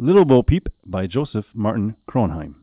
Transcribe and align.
Little 0.00 0.24
Bo 0.24 0.44
Peep 0.44 0.68
by 0.86 1.08
Joseph 1.08 1.46
Martin 1.52 1.96
Kronheim. 2.08 2.54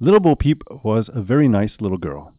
Little 0.00 0.18
Bo 0.18 0.34
Peep 0.34 0.62
was 0.82 1.10
a 1.12 1.20
very 1.20 1.46
nice 1.46 1.72
little 1.78 1.98
girl. 1.98 2.32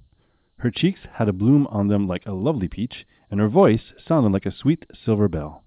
Her 0.57 0.71
cheeks 0.71 1.01
had 1.13 1.29
a 1.29 1.33
bloom 1.33 1.67
on 1.67 1.87
them 1.87 2.07
like 2.07 2.25
a 2.25 2.31
lovely 2.31 2.67
peach, 2.67 3.05
and 3.29 3.39
her 3.39 3.47
voice 3.47 3.93
sounded 4.03 4.31
like 4.31 4.47
a 4.47 4.51
sweet 4.51 4.87
silver 5.05 5.27
bell. 5.27 5.63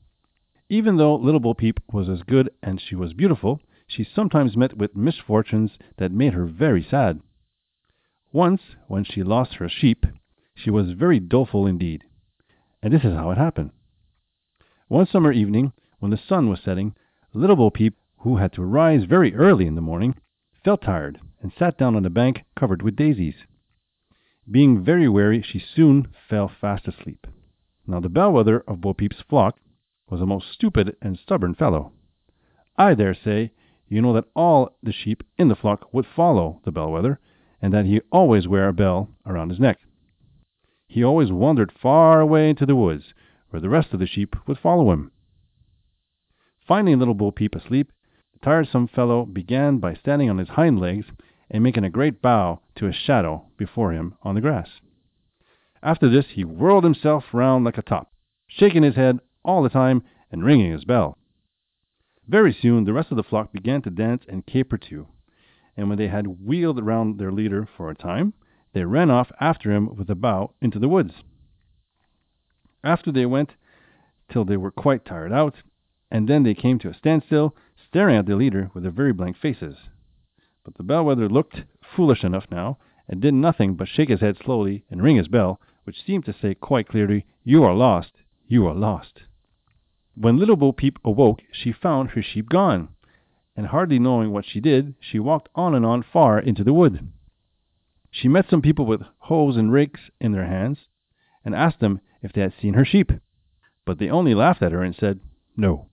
Even 0.69 0.97
though 0.97 1.15
Little 1.15 1.39
Bo 1.39 1.55
Peep 1.55 1.79
was 1.93 2.09
as 2.09 2.25
good 2.25 2.51
and 2.65 2.81
she 2.81 2.97
was 2.97 3.13
beautiful, 3.13 3.61
she 3.87 4.03
sometimes 4.03 4.57
met 4.57 4.77
with 4.77 4.97
misfortunes 4.97 5.79
that 5.99 6.11
made 6.11 6.33
her 6.33 6.47
very 6.47 6.83
sad. 6.83 7.21
Once, 8.33 8.63
when 8.89 9.05
she 9.05 9.23
lost 9.23 9.55
her 9.55 9.69
sheep, 9.69 10.05
she 10.57 10.69
was 10.69 10.91
very 10.99 11.21
doleful 11.21 11.65
indeed. 11.65 12.03
And 12.83 12.93
this 12.93 13.05
is 13.05 13.15
how 13.15 13.31
it 13.31 13.39
happened. 13.39 13.71
One 14.89 15.07
summer 15.07 15.31
evening, 15.31 15.73
when 16.01 16.11
the 16.11 16.19
sun 16.19 16.51
was 16.51 16.59
setting, 16.61 16.97
Little 17.33 17.55
Bo 17.55 17.71
Peep, 17.71 17.95
who 18.21 18.37
had 18.37 18.53
to 18.53 18.63
rise 18.63 19.05
very 19.05 19.35
early 19.35 19.67
in 19.67 19.75
the 19.75 19.81
morning, 19.81 20.15
felt 20.65 20.83
tired 20.83 21.21
and 21.41 21.53
sat 21.59 21.79
down 21.79 21.97
on 21.97 22.05
a 22.05 22.11
bank 22.11 22.43
covered 22.59 22.83
with 22.83 22.97
daisies. 22.97 23.47
Being 24.51 24.85
very 24.85 25.09
weary, 25.09 25.43
she 25.43 25.59
soon 25.59 26.09
fell 26.29 26.49
fast 26.61 26.87
asleep. 26.87 27.27
Now 27.87 28.01
the 28.01 28.09
bellwether 28.09 28.61
of 28.69 28.81
Bo 28.81 28.95
Peep's 28.95 29.23
flock 29.29 29.59
was 30.09 30.21
a 30.21 30.27
most 30.27 30.53
stupid 30.53 30.97
and 31.01 31.19
stubborn 31.19 31.55
fellow. 31.55 31.93
I 32.77 32.95
dare 32.95 33.15
say 33.15 33.53
you 33.91 34.01
know 34.01 34.13
that 34.13 34.29
all 34.37 34.77
the 34.83 34.93
sheep 34.93 35.25
in 35.37 35.49
the 35.49 35.57
flock 35.57 35.93
would 35.93 36.07
follow 36.07 36.61
the 36.65 36.71
bellwether, 36.71 37.19
and 37.61 37.75
that 37.75 37.87
he 37.87 38.01
always 38.13 38.47
wear 38.47 38.69
a 38.69 38.73
bell 38.73 39.11
around 39.27 39.51
his 39.51 39.59
neck. 39.59 39.81
He 40.87 41.03
always 41.03 41.33
wandered 41.33 41.73
far 41.73 42.21
away 42.21 42.51
into 42.51 42.67
the 42.67 42.77
woods, 42.77 43.13
where 43.51 43.61
the 43.61 43.69
rest 43.69 43.93
of 43.93 43.99
the 43.99 44.07
sheep 44.07 44.37
would 44.47 44.59
follow 44.59 44.93
him. 44.93 45.11
Finding 46.67 46.99
Little 47.01 47.15
Bo 47.15 47.33
Peep 47.33 47.57
asleep, 47.57 47.91
tiresome 48.43 48.89
fellow 48.89 49.27
began 49.27 49.79
by 49.79 49.95
standing 49.95 50.31
on 50.31 50.39
his 50.39 50.49
hind 50.49 50.81
legs 50.81 51.07
and 51.51 51.63
making 51.63 51.85
a 51.85 51.91
great 51.91 52.23
bow 52.23 52.61
to 52.77 52.87
a 52.87 52.93
shadow 52.93 53.45
before 53.57 53.93
him 53.93 54.15
on 54.23 54.35
the 54.35 54.41
grass. 54.41 54.69
After 55.83 56.09
this 56.09 56.27
he 56.33 56.45
whirled 56.45 56.85
himself 56.85 57.25
round 57.33 57.65
like 57.65 57.79
a 57.79 57.83
top, 57.83 58.13
shaking 58.47 58.83
his 58.83 58.97
head 58.97 59.19
all 59.45 59.63
the 59.63 59.69
time 59.69 60.03
and 60.31 60.45
ringing 60.45 60.73
his 60.73 60.85
bell. 60.85 61.19
Very 62.29 62.53
soon 62.53 62.85
the 62.85 62.93
rest 62.93 63.11
of 63.11 63.17
the 63.17 63.23
flock 63.23 63.53
began 63.53 63.83
to 63.83 63.91
dance 63.91 64.25
and 64.29 64.47
caper 64.47 64.79
too, 64.79 65.09
and 65.77 65.89
when 65.89 65.99
they 65.99 66.09
had 66.09 66.27
wheeled 66.27 66.85
round 66.85 67.19
their 67.19 67.33
leader 67.33 67.69
for 67.77 67.91
a 67.91 67.95
time, 67.95 68.35
they 68.73 68.85
ran 68.85 69.11
off 69.11 69.33
after 69.41 69.73
him 69.73 69.97
with 69.97 70.09
a 70.09 70.15
bow 70.15 70.55
into 70.61 70.79
the 70.79 70.89
woods. 70.89 71.13
After 72.85 73.11
they 73.11 73.27
went 73.27 73.57
till 74.31 74.45
they 74.45 74.57
were 74.57 74.71
quite 74.71 75.05
tired 75.05 75.33
out, 75.33 75.57
and 76.11 76.29
then 76.29 76.45
they 76.45 76.55
came 76.55 76.79
to 76.79 76.89
a 76.89 76.95
standstill, 76.95 77.57
staring 77.91 78.17
at 78.17 78.25
the 78.27 78.37
leader 78.37 78.71
with 78.73 78.85
their 78.85 78.93
very 78.93 79.13
blank 79.13 79.37
faces. 79.37 79.77
But 80.65 80.77
the 80.77 80.85
bellwether 80.85 81.29
looked 81.29 81.65
foolish 81.97 82.23
enough 82.23 82.47
now, 82.49 82.79
and 83.09 83.21
did 83.21 83.35
nothing 83.35 83.75
but 83.75 83.89
shake 83.89 84.11
his 84.11 84.21
head 84.21 84.37
slowly 84.39 84.85
and 84.89 85.03
ring 85.03 85.17
his 85.17 85.27
bell, 85.27 85.61
which 85.83 86.05
seemed 86.07 86.25
to 86.27 86.33
say 86.33 86.55
quite 86.55 86.87
clearly, 86.87 87.27
You 87.43 87.65
are 87.65 87.75
lost, 87.75 88.13
you 88.47 88.65
are 88.69 88.75
lost. 88.75 89.23
When 90.15 90.37
Little 90.37 90.55
Bo 90.55 90.71
Peep 90.71 91.01
awoke, 91.05 91.43
she 91.51 91.73
found 91.73 92.11
her 92.11 92.23
sheep 92.23 92.49
gone, 92.49 92.91
and 93.57 93.67
hardly 93.67 93.99
knowing 93.99 94.31
what 94.31 94.45
she 94.45 94.61
did, 94.61 94.95
she 95.01 95.19
walked 95.19 95.49
on 95.57 95.75
and 95.75 95.85
on 95.85 96.05
far 96.05 96.39
into 96.39 96.63
the 96.63 96.73
wood. 96.73 97.09
She 98.13 98.29
met 98.29 98.49
some 98.49 98.63
people 98.63 98.87
with 98.87 99.03
hoes 99.19 99.57
and 99.57 99.73
rakes 99.73 100.13
in 100.21 100.31
their 100.31 100.47
hands, 100.47 100.79
and 101.45 101.57
asked 101.57 101.81
them 101.81 102.01
if 102.23 102.33
they 102.33 102.43
had 102.43 102.55
seen 102.63 102.75
her 102.75 102.85
sheep, 102.85 103.11
but 103.85 103.99
they 103.99 104.09
only 104.09 104.35
laughed 104.35 104.63
at 104.63 104.71
her 104.71 104.85
and 104.85 104.95
said, 104.95 105.19
No. 105.57 105.90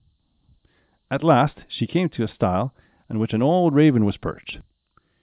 At 1.10 1.24
last 1.24 1.64
she 1.68 1.86
came 1.86 2.10
to 2.10 2.24
a 2.24 2.28
stile 2.28 2.74
on 3.08 3.18
which 3.18 3.32
an 3.32 3.40
old 3.40 3.74
raven 3.74 4.04
was 4.04 4.18
perched. 4.18 4.58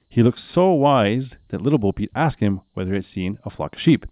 He 0.10 0.24
looked 0.24 0.40
so 0.40 0.72
wise 0.72 1.30
that 1.50 1.62
Little 1.62 1.78
Bo 1.78 1.92
Peep 1.92 2.10
asked 2.16 2.40
him 2.40 2.62
whether 2.74 2.90
he 2.92 2.96
had 2.96 3.06
seen 3.14 3.38
a 3.44 3.52
flock 3.52 3.74
of 3.76 3.82
sheep. 3.82 4.06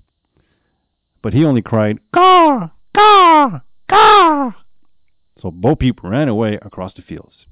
But 1.24 1.34
he 1.34 1.44
only 1.44 1.64
cried, 1.64 2.00
Caw! 2.14 2.70
Caw! 2.94 3.62
Caw! 3.90 4.52
So 5.42 5.50
Bo 5.50 5.76
Peep 5.76 6.04
ran 6.04 6.28
away 6.28 6.60
across 6.62 6.94
the 6.94 7.02
fields. 7.02 7.48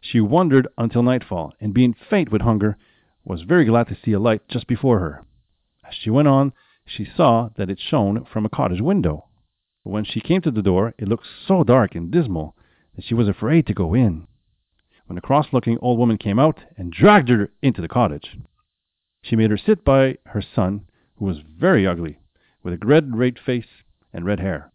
She 0.00 0.20
wandered 0.20 0.68
until 0.76 1.02
nightfall, 1.02 1.54
and 1.60 1.72
being 1.72 1.94
faint 1.94 2.30
with 2.30 2.42
hunger, 2.42 2.76
was 3.24 3.42
very 3.42 3.64
glad 3.64 3.88
to 3.88 3.96
see 3.96 4.12
a 4.12 4.20
light 4.20 4.46
just 4.48 4.66
before 4.66 4.98
her. 5.00 5.24
As 5.82 5.94
she 5.94 6.10
went 6.10 6.28
on, 6.28 6.52
she 6.84 7.06
saw 7.06 7.48
that 7.56 7.70
it 7.70 7.80
shone 7.80 8.26
from 8.26 8.44
a 8.44 8.50
cottage 8.50 8.82
window. 8.82 9.28
But 9.82 9.92
when 9.92 10.04
she 10.04 10.20
came 10.20 10.42
to 10.42 10.50
the 10.50 10.62
door, 10.62 10.94
it 10.98 11.08
looked 11.08 11.26
so 11.46 11.64
dark 11.64 11.94
and 11.94 12.10
dismal 12.10 12.54
that 12.98 13.04
she 13.04 13.14
was 13.14 13.28
afraid 13.28 13.64
to 13.64 13.72
go 13.72 13.94
in. 13.94 14.26
When 15.06 15.16
a 15.16 15.20
cross 15.20 15.46
looking 15.52 15.78
old 15.78 16.00
woman 16.00 16.18
came 16.18 16.40
out 16.40 16.58
and 16.76 16.90
dragged 16.90 17.28
her 17.28 17.48
into 17.62 17.80
the 17.80 17.86
cottage, 17.86 18.36
she 19.22 19.36
made 19.36 19.52
her 19.52 19.56
sit 19.56 19.84
by 19.84 20.18
her 20.26 20.42
son, 20.42 20.88
who 21.14 21.26
was 21.26 21.38
very 21.38 21.86
ugly, 21.86 22.18
with 22.64 22.74
a 22.74 22.84
red, 22.84 23.16
red 23.16 23.38
face 23.38 23.84
and 24.12 24.26
red 24.26 24.40
hair. 24.40 24.72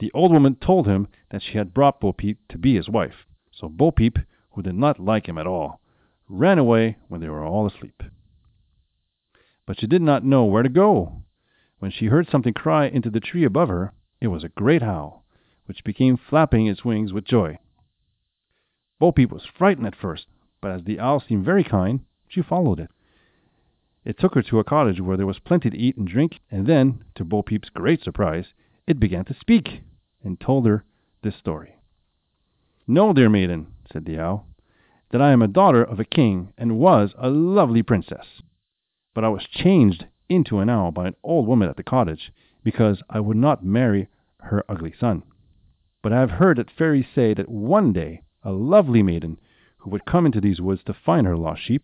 The 0.00 0.10
old 0.12 0.32
woman 0.32 0.56
told 0.56 0.88
him 0.88 1.06
that 1.30 1.44
she 1.44 1.58
had 1.58 1.72
brought 1.72 2.00
Bo 2.00 2.12
Peep 2.12 2.40
to 2.48 2.58
be 2.58 2.74
his 2.74 2.88
wife, 2.88 3.24
so 3.52 3.68
Bo 3.68 3.92
Peep, 3.92 4.18
who 4.50 4.62
did 4.62 4.74
not 4.74 4.98
like 4.98 5.28
him 5.28 5.38
at 5.38 5.46
all, 5.46 5.80
ran 6.28 6.58
away 6.58 6.96
when 7.06 7.20
they 7.20 7.28
were 7.28 7.44
all 7.44 7.68
asleep. 7.68 8.02
But 9.64 9.78
she 9.78 9.86
did 9.86 10.02
not 10.02 10.24
know 10.24 10.44
where 10.44 10.64
to 10.64 10.68
go. 10.68 11.22
When 11.78 11.92
she 11.92 12.06
heard 12.06 12.28
something 12.28 12.52
cry 12.52 12.88
into 12.88 13.10
the 13.10 13.20
tree 13.20 13.44
above 13.44 13.68
her, 13.68 13.92
it 14.20 14.26
was 14.26 14.42
a 14.42 14.48
great 14.48 14.82
howl 14.82 15.19
which 15.70 15.84
became 15.84 16.16
flapping 16.16 16.66
its 16.66 16.84
wings 16.84 17.12
with 17.12 17.24
joy. 17.24 17.56
Bo 18.98 19.12
Peep 19.12 19.30
was 19.30 19.46
frightened 19.46 19.86
at 19.86 19.94
first, 19.94 20.26
but 20.60 20.72
as 20.72 20.82
the 20.82 20.98
owl 20.98 21.20
seemed 21.20 21.44
very 21.44 21.62
kind, 21.62 22.00
she 22.26 22.42
followed 22.42 22.80
it. 22.80 22.90
It 24.04 24.18
took 24.18 24.34
her 24.34 24.42
to 24.42 24.58
a 24.58 24.64
cottage 24.64 25.00
where 25.00 25.16
there 25.16 25.28
was 25.28 25.38
plenty 25.38 25.70
to 25.70 25.78
eat 25.78 25.96
and 25.96 26.08
drink, 26.08 26.40
and 26.50 26.66
then, 26.66 27.04
to 27.14 27.24
Bo 27.24 27.44
Peep's 27.44 27.68
great 27.68 28.02
surprise, 28.02 28.46
it 28.88 28.98
began 28.98 29.24
to 29.26 29.32
speak, 29.32 29.82
and 30.24 30.40
told 30.40 30.66
her 30.66 30.82
this 31.22 31.36
story. 31.36 31.76
Know, 32.88 33.12
dear 33.12 33.28
maiden, 33.28 33.68
said 33.92 34.06
the 34.06 34.18
owl, 34.18 34.48
that 35.10 35.22
I 35.22 35.30
am 35.30 35.40
a 35.40 35.46
daughter 35.46 35.84
of 35.84 36.00
a 36.00 36.04
king, 36.04 36.52
and 36.58 36.80
was 36.80 37.14
a 37.16 37.30
lovely 37.30 37.84
princess. 37.84 38.42
But 39.14 39.22
I 39.22 39.28
was 39.28 39.46
changed 39.46 40.06
into 40.28 40.58
an 40.58 40.68
owl 40.68 40.90
by 40.90 41.06
an 41.06 41.14
old 41.22 41.46
woman 41.46 41.68
at 41.68 41.76
the 41.76 41.84
cottage, 41.84 42.32
because 42.64 43.04
I 43.08 43.20
would 43.20 43.36
not 43.36 43.64
marry 43.64 44.08
her 44.38 44.64
ugly 44.68 44.92
son. 44.98 45.22
But 46.02 46.12
I 46.12 46.20
have 46.20 46.30
heard 46.30 46.56
that 46.56 46.70
fairies 46.70 47.06
say 47.14 47.34
that 47.34 47.48
one 47.48 47.92
day 47.92 48.22
a 48.42 48.52
lovely 48.52 49.02
maiden, 49.02 49.38
who 49.78 49.90
would 49.90 50.06
come 50.06 50.24
into 50.26 50.40
these 50.40 50.60
woods 50.60 50.82
to 50.84 50.94
find 50.94 51.26
her 51.26 51.36
lost 51.36 51.62
sheep, 51.62 51.82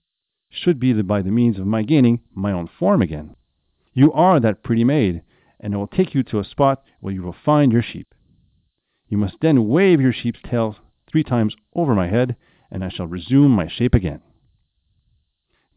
should 0.48 0.78
be 0.78 0.92
by 1.02 1.22
the 1.22 1.30
means 1.30 1.58
of 1.58 1.66
my 1.66 1.82
gaining 1.82 2.20
my 2.34 2.52
own 2.52 2.66
form 2.66 3.02
again. 3.02 3.36
You 3.92 4.12
are 4.12 4.40
that 4.40 4.62
pretty 4.62 4.84
maid, 4.84 5.22
and 5.60 5.74
I 5.74 5.76
will 5.76 5.86
take 5.86 6.14
you 6.14 6.22
to 6.24 6.38
a 6.38 6.44
spot 6.44 6.82
where 7.00 7.12
you 7.12 7.22
will 7.22 7.36
find 7.44 7.72
your 7.72 7.82
sheep. 7.82 8.14
You 9.08 9.18
must 9.18 9.40
then 9.40 9.68
wave 9.68 10.00
your 10.00 10.12
sheep's 10.12 10.40
tail 10.42 10.76
three 11.06 11.22
times 11.22 11.54
over 11.74 11.94
my 11.94 12.08
head, 12.08 12.36
and 12.70 12.84
I 12.84 12.88
shall 12.88 13.06
resume 13.06 13.50
my 13.50 13.68
shape 13.68 13.94
again. 13.94 14.22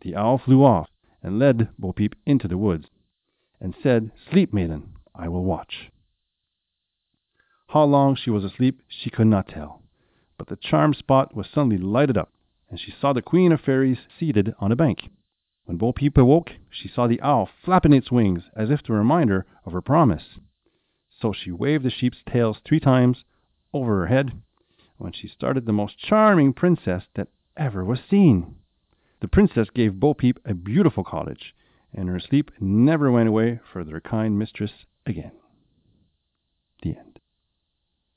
The 0.01 0.15
owl 0.15 0.37
flew 0.37 0.63
off 0.63 0.89
and 1.21 1.39
led 1.39 1.69
Bo 1.77 1.91
Peep 1.91 2.15
into 2.25 2.47
the 2.47 2.57
woods, 2.57 2.89
and 3.59 3.75
said, 3.83 4.11
Sleep, 4.29 4.53
maiden, 4.53 4.93
I 5.13 5.27
will 5.27 5.43
watch. 5.43 5.91
How 7.69 7.83
long 7.83 8.15
she 8.15 8.31
was 8.31 8.43
asleep 8.43 8.81
she 8.87 9.11
could 9.11 9.27
not 9.27 9.47
tell, 9.47 9.83
but 10.39 10.47
the 10.47 10.55
charmed 10.55 10.95
spot 10.95 11.35
was 11.35 11.45
suddenly 11.47 11.77
lighted 11.77 12.17
up, 12.17 12.33
and 12.67 12.79
she 12.79 12.89
saw 12.89 13.13
the 13.13 13.21
Queen 13.21 13.51
of 13.51 13.61
Fairies 13.61 14.07
seated 14.19 14.55
on 14.57 14.71
a 14.71 14.75
bank. 14.75 15.07
When 15.65 15.77
Bo 15.77 15.93
Peep 15.93 16.17
awoke, 16.17 16.53
she 16.71 16.87
saw 16.87 17.05
the 17.05 17.21
owl 17.21 17.47
flapping 17.63 17.93
its 17.93 18.11
wings 18.11 18.45
as 18.55 18.71
if 18.71 18.81
to 18.83 18.93
remind 18.93 19.29
her 19.29 19.45
of 19.67 19.73
her 19.73 19.83
promise. 19.83 20.39
So 21.11 21.31
she 21.31 21.51
waved 21.51 21.83
the 21.83 21.91
sheep's 21.91 22.23
tails 22.27 22.57
three 22.65 22.79
times 22.79 23.23
over 23.71 23.99
her 23.99 24.07
head, 24.07 24.31
when 24.97 25.13
she 25.13 25.27
started 25.27 25.67
the 25.67 25.71
most 25.71 25.99
charming 25.99 26.53
princess 26.53 27.03
that 27.13 27.27
ever 27.55 27.85
was 27.85 27.99
seen. 28.09 28.55
The 29.19 29.27
princess 29.27 29.69
gave 29.69 29.99
Bo 29.99 30.15
Peep 30.15 30.39
a 30.43 30.55
beautiful 30.55 31.03
cottage, 31.03 31.53
and 31.93 32.09
her 32.09 32.19
sleep 32.19 32.49
never 32.59 33.11
went 33.11 33.29
away 33.29 33.59
for 33.71 33.83
their 33.83 34.01
kind 34.01 34.39
mistress 34.39 34.71
again. 35.05 35.33
The 36.81 36.97
end. 36.97 37.18